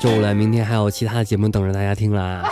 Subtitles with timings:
[0.00, 2.42] 周五了，明天还有其他节目等着大家听啦。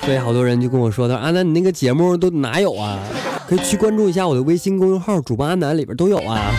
[0.00, 2.98] 所以好多人就跟我说：“他说阿南，你那个节目都哪有啊？
[3.46, 6.50] 可以去关注一下我的微信公众号‘主播阿南’，里边都有啊。”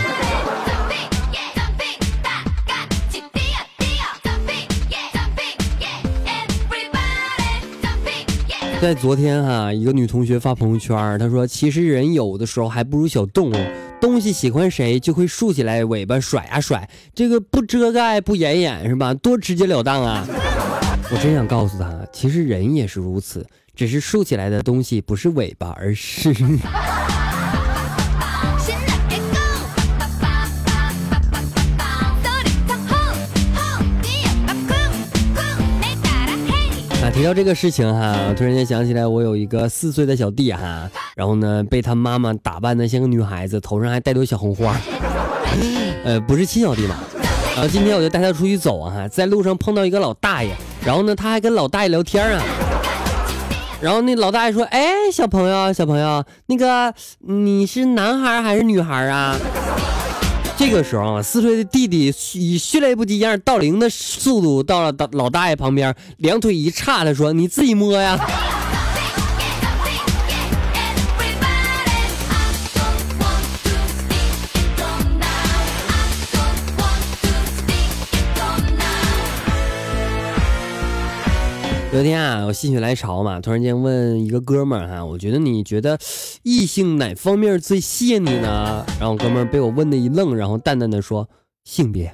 [8.80, 13.54] 在昨天哈，一个女同学发朋友圈，她说：“其实人有的时候还不如小动物，
[14.00, 19.12] 东西喜欢谁就会竖起来尾巴甩啊甩，这个不遮盖不掩眼是吧？
[19.14, 20.26] 多直截了当啊！”
[21.10, 26.34] 我真想告诉他，其实人也是如此，只是竖起来的东西不是尾巴，而是。
[37.16, 40.86] 提到这个事情哈，我突然间想起来，我有一个四岁的小弟哈，
[41.16, 44.78] 然后呢被他妈妈打扮的像个女孩子，头上还戴朵小红花，
[46.04, 46.96] 呃，不是亲小弟嘛。
[47.54, 50.50] 然后今天我就带他出去走啊，在路上碰到一个老大爷，
[50.84, 52.44] 然后呢他还跟老大爷聊天啊，
[53.80, 59.34] 然后那老大爷说：“哎，小朋友，小朋友，那个你是男孩还是女孩啊？”
[60.58, 68.18] 这个时候啊，四岁的弟弟以迅雷不及掩耳盗铃的速度到了老大爷旁边，两腿一叉，他说：“你自己摸呀。”
[81.96, 85.98] 昨天啊，我心血来潮嘛，突然间问一个哥们儿哈，我觉得你觉得
[86.42, 88.84] 异性哪方面最吸引你呢？
[89.00, 91.26] 然后哥们儿被我问的一愣，然后淡淡的说
[91.64, 92.12] 性别。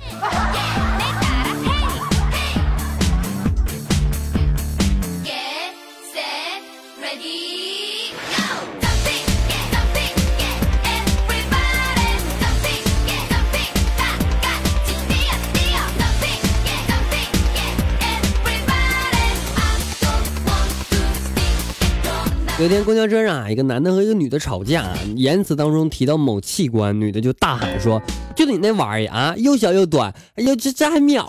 [22.62, 24.86] 有一天公交车上啊，一个男的和一个女的吵架，
[25.16, 28.00] 言辞当中提到某器官，女的就大喊说
[28.36, 31.24] ：“就你那玩意儿啊，又小又短，哎呀，这这还秒，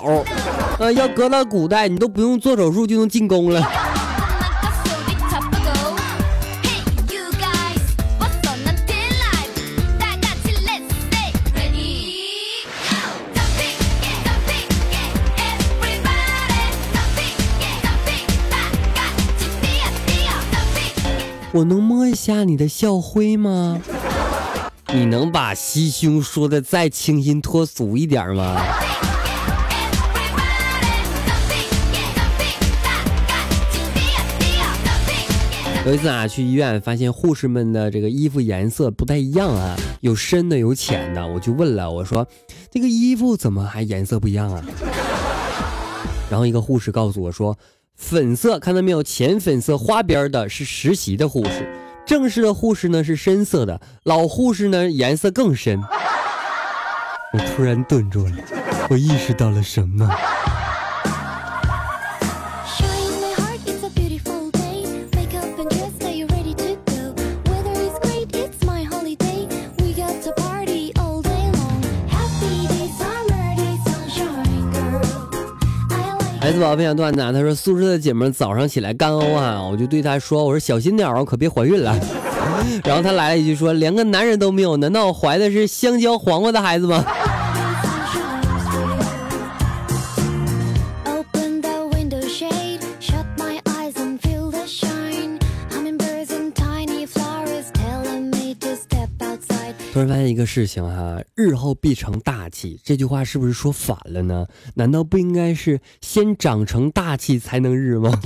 [0.78, 3.60] 啊，要搁到古代，你都不用做手术就能进宫了。”
[21.54, 23.80] 我能摸一下你的校徽吗？
[24.92, 28.60] 你能把西胸说的再清新脱俗一点吗？
[35.86, 42.28] 有一次啊，去医院发现护士们的这个衣服颜色不太一样啊，有深的有浅的，我就问了，我说
[42.72, 44.64] 这个衣服怎么还颜色不一样啊？
[46.32, 47.56] 然后一个护士告诉我说。
[47.96, 49.02] 粉色看到没有？
[49.04, 51.70] 浅粉色花边的是实习的护士，
[52.06, 55.82] 正式的护士呢是深色的，老护士呢颜色更深。
[57.34, 58.36] 我突然顿住了，
[58.90, 60.10] 我意识到了什么？
[76.44, 81.98] 孩子宝宝分享段子，啊他说宿舍的姐妹早上起来干呕啊，我就对他说，我说小心点啊，可别怀孕了。
[82.84, 87.02] 然后他来了一句说，连个男人都没有，难道我怀的是香蕉黄瓜的孩子吗？
[99.94, 104.48] 突然发现一个事情哈，日后必成大器，这句话是不是说反了呢？
[104.74, 108.12] 难道不应该是先长成大器才能日吗？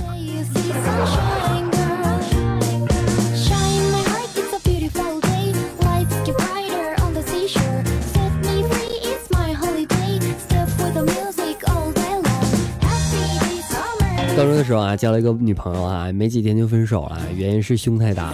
[14.34, 18.32] 高中的时候啊，交了一个女朋友啊，没几天就分手了，原因是胸太大。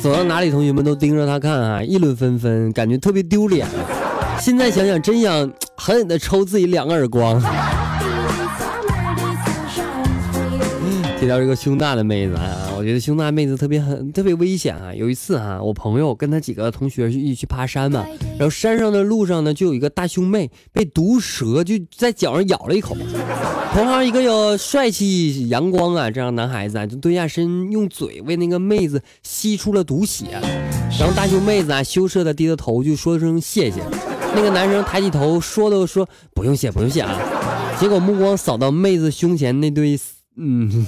[0.00, 3.66] 走到哪里，同学们都盯着他看啊，议论纷纷，感觉特别丢脸。
[4.40, 5.32] 现在想想，真想
[5.76, 7.42] 狠狠的抽自己两个耳光。
[11.28, 14.94] 到这个胸大的妹子啊，我觉得胸大妹子特别很特别危险啊。
[14.94, 18.06] 有一次啊，我朋友跟他几个同学一起去爬山嘛，
[18.38, 22.96] 然后山上的路上呢，就有一个大胸妹被毒蛇就在脚上咬了一口。
[23.72, 30.26] 同行一个有帅气阳光啊这样男孩子啊，就蹲下身用嘴为那个妹子吸出了毒血，
[30.98, 33.82] 然后大胸妹子啊羞涩的低着头就说声谢谢。
[34.36, 37.18] 那个男生抬起头说都说不用谢不用谢啊，
[37.80, 39.98] 结果目光扫到妹子胸前那堆。
[40.40, 40.86] 嗯，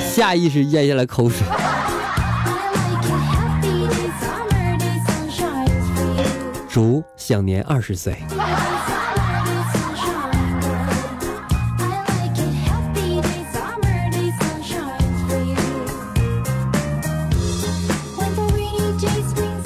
[0.00, 1.46] 下意识咽下了口水。
[6.68, 8.16] 祝享年二十岁。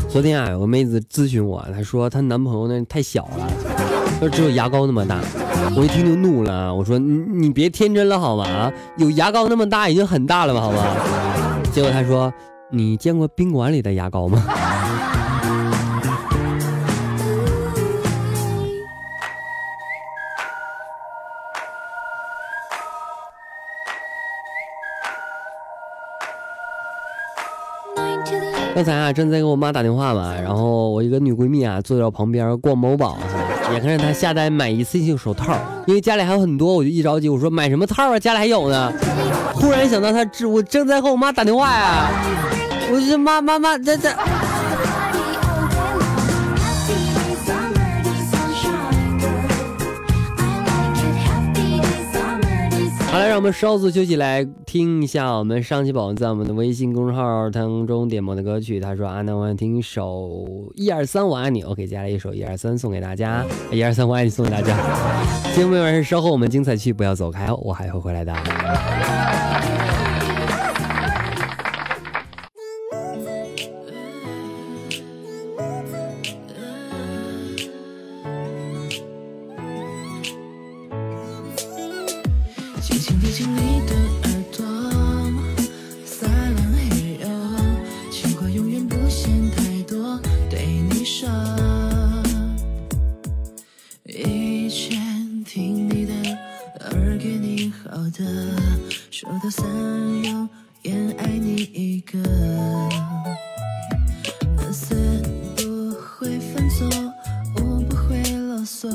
[0.08, 3.46] 昨天啊，有个妹子咨询我，她说她男朋友呢太小了，
[4.20, 5.20] 就只有牙膏那么大。
[5.76, 8.72] 我一听就怒了，我说你你别天真了好吗？
[8.96, 10.82] 有牙膏那么大已经很大了吧，好吗？
[11.72, 12.32] 结果他说
[12.70, 14.42] 你见过宾馆里的牙膏吗？
[28.74, 33.18] 刚才啊正在给我妈打电话嘛，然后我一个女闺蜜啊坐在我旁边逛某宝。
[33.72, 38.18] 眼看着他下单买一次性手套，因为家里还有很多，我就一着急，我说买什么套啊？
[38.18, 38.92] 家里还有呢。
[39.54, 42.08] 忽然想到他，我正在和我妈打电话呀，
[42.90, 44.16] 我说妈妈妈，在在。
[53.16, 58.78] 好了，让我们稍作休息，来听一下我们上期宝宝在我们的微信公众号当中点播的歌曲。
[58.78, 61.62] 他说：“啊，那，我想听一首一二三，我爱你。
[61.62, 63.42] ”OK，接下来一首一二三送给大家，
[63.72, 64.76] 一二三，我爱你送给大家。
[65.56, 68.34] 节目完事，稍后我们精彩区不要走开哦，我还会回来的。
[97.90, 98.24] 好的，
[99.10, 99.64] 说到三
[100.24, 100.48] 永
[100.82, 102.18] 远爱你一个，
[104.56, 104.94] 蓝色
[105.56, 106.88] 不会犯错，
[107.54, 108.88] 我不会啰嗦，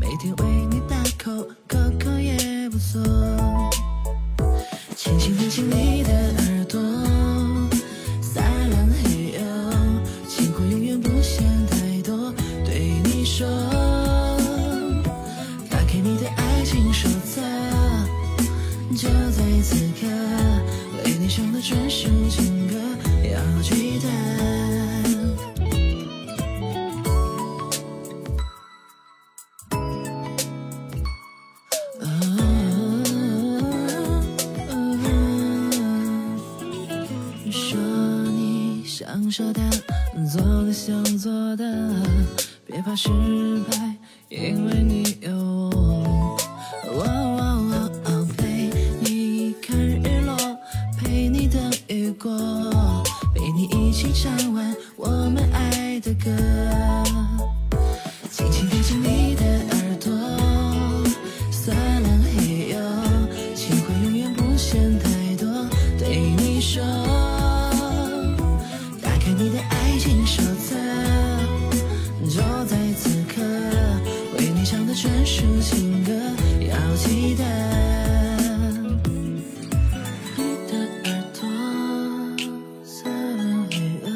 [0.00, 3.02] 每天为你大口，口口也不错，
[4.96, 6.80] 轻轻吻亲你的耳朵，
[8.22, 9.40] 撒浪嘿哟，
[10.26, 12.32] 情话永远不嫌太多，
[12.64, 13.89] 对你说。
[18.96, 20.08] 就在此刻
[21.04, 22.74] 为你唱的专属情歌
[23.22, 24.08] 要记得
[37.48, 37.78] 说
[38.32, 39.60] 你想说的
[40.32, 41.94] 做你想做的
[42.66, 43.08] 别怕失
[43.70, 43.96] 败
[44.28, 46.09] 因为你有我。
[66.60, 66.82] 手
[69.00, 70.76] 打开你的爱情手册，
[72.28, 73.40] 就在此刻
[74.36, 76.12] 为你唱的专属情歌。
[76.60, 77.42] 要记得
[80.36, 81.48] 你的耳朵，
[82.84, 83.10] 曾
[83.70, 84.06] 为我。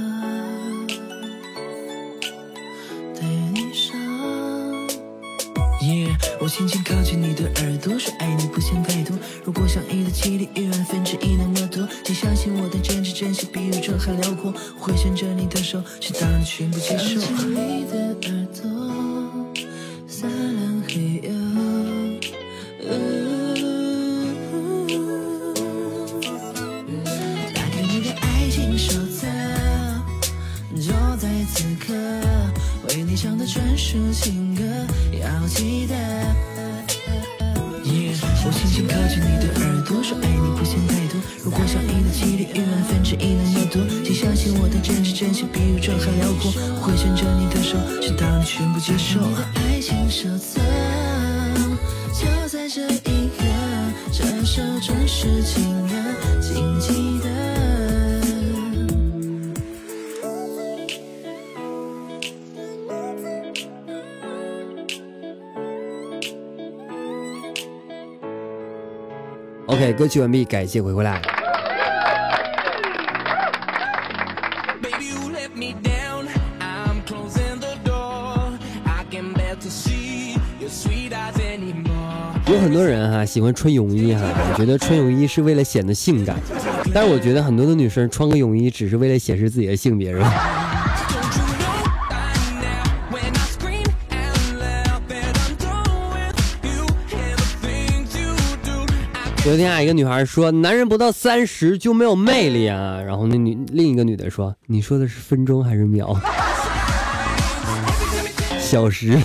[3.14, 3.24] 对
[3.54, 3.96] 你说，
[6.40, 9.16] 我轻轻靠近你的耳朵，说爱你，不嫌太多。
[9.44, 11.53] 如果相遇的几率一万分之一能。
[38.75, 40.33] 我轻轻靠近你的耳朵，说爱
[69.75, 71.21] OK，歌曲完毕，感谢回回来。
[82.47, 84.23] 有很多人哈、喜欢穿泳衣哈、
[84.57, 86.37] 觉得穿泳衣是为了显得性感，
[86.95, 90.63] 但是我觉得很多的女生穿个泳衣只是为了显示自己的性别，是吧？
[99.46, 106.18] 有一天啊，一个女孩说：“男人不到三十就没有魅力啊。”然后那女另一个女的说：“你说的是分钟还是秒？”
[108.58, 109.10] 小时。
[109.10, 109.20] wrecking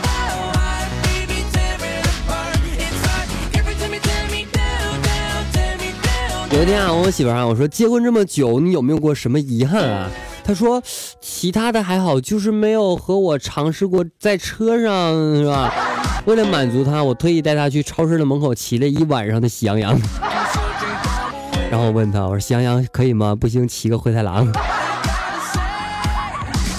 [0.00, 2.56] my life, baby, tear it apart.
[2.78, 3.26] It's like
[3.58, 6.56] every time you tear me down, down, tear me down.
[6.56, 10.08] 有一天啊，我媳妇儿啊，我说结婚这么久，你有没有过什么遗憾啊？
[10.44, 10.80] 她说
[11.20, 15.74] 其他的还好，就是没有和我尝试过在车上，是吧？
[16.26, 19.98] 为了满足他，我特意带他去超市的门口骑了一晚上的喜羊羊。
[21.70, 23.34] 然后我问他，我说喜羊羊可以吗？
[23.34, 24.46] 不行，骑个灰太狼。
[24.46, 24.58] Don't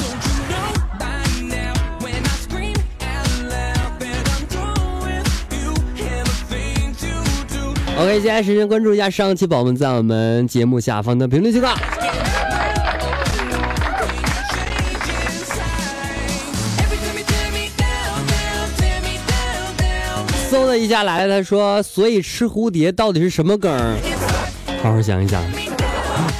[0.03, 1.05] you know by
[1.41, 7.17] now when I scream out loud that I'm done with you and the things you
[7.47, 8.01] do?
[8.01, 11.75] OK，接下来时间关注一下上期宝宝们在我们节目下方的评论情况。
[20.77, 23.71] 一下来了，他说：“所以吃蝴蝶到底是什么梗？
[24.81, 25.41] 好好想一想。”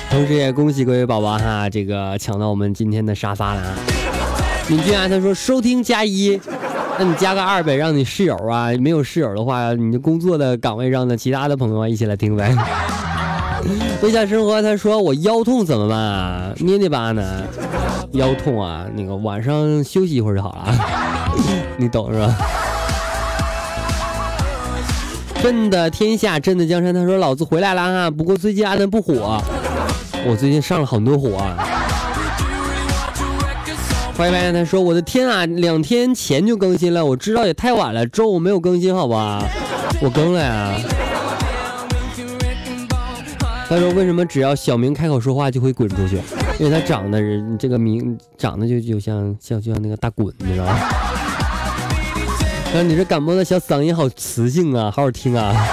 [0.10, 3.74] 同时也恭喜各位宝宝哈，这个抢到我们今天的沙发了啊！
[4.68, 6.38] 敏俊啊，他说收听加一，
[7.00, 12.54] 那你加个二呗，让你室友啊，没有室友的话，你就工作的岗位上的其他的朋友啊一起来听呗。
[14.02, 16.54] 微笑生活，他说我腰痛怎么办啊？
[16.58, 17.44] 捏捏吧呢？
[18.12, 20.74] 腰痛啊，那个晚上休息一会儿就好了，
[21.78, 22.36] 你懂是吧？
[25.42, 26.94] 朕的天下，朕的江山。
[26.94, 28.12] 他说：“老子回来了啊！
[28.12, 29.42] 不过最近安南不火，
[30.24, 31.58] 我最近上了很多火、啊。”
[34.16, 39.44] 欢迎白岩，他说：“我的天啊，两天前就更新了，我知道也太晚了，周五没有更新，好吧？
[40.00, 40.76] 我更了呀。”
[43.68, 46.22] 他说：“为什么只要小明开口说话就会滚出去？
[46.60, 50.78] 因为他长得人这个名长得就就像像就像那个大滚，你知道吗？”
[52.74, 55.54] 那：“你这感冒的小嗓音好磁性啊，好好听啊。”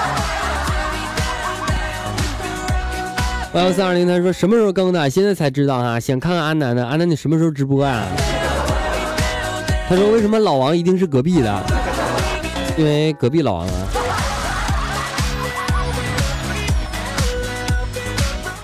[3.55, 5.09] Y 幺三二零他说：“什么时候更的？
[5.09, 6.01] 现在才知道啊！
[6.01, 8.05] 想看看安南的，安南你什么时候直播啊？”
[9.89, 11.63] 他说：“为什么老王一定是隔壁的？
[12.77, 13.73] 因为隔壁老王啊。”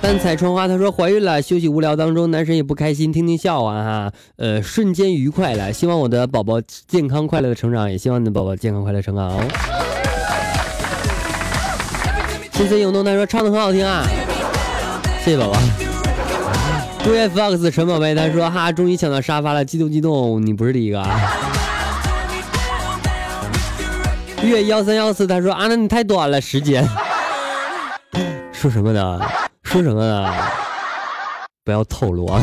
[0.05, 5.73] 三彩窗花他说怀孕了，休息无聊当中，男神也不开心，听听笑话哈，呃，瞬间愉快了。
[5.73, 9.41] 希望我的宝宝健康快乐的成长，也希望你的宝宝健康快乐成长哦。
[12.53, 14.07] 心随涌动他说唱的很好听啊，
[15.25, 15.59] 谢谢宝宝。
[17.03, 21.19] 杜月 Fox 陈宝贝他说哈，终于抢到沙发了，激动激动，你不是第一个啊。
[24.43, 26.87] 月幺三幺四他说啊，那你太短了时间。
[28.53, 29.19] 说什么呢？
[29.75, 30.33] 说什么呢？
[31.65, 32.41] 不要透露啊！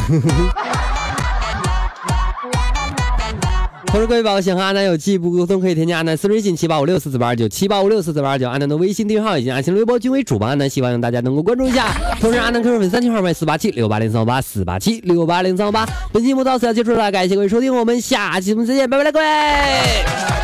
[3.85, 11.93] 同时，各位宝宝想和阿南有进一步沟通，可以添加阿南私人微信七八五六四四八二九七八五六四四八二九，阿南的微信订阅号以及阿星微博均为主播阿南，希望大家能够关注一下。
[12.19, 15.87] 同时，阿南 QQ 粉三群号为四八七六八零三五八四八七六八零三五八。
[16.11, 20.40] 本期节目到此要结束了，感谢各位收听，我们下期节目再见，拜拜了，各位。